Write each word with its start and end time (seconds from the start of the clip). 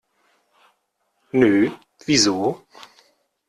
Nö, 1.39 1.69
wieso? 2.07 2.65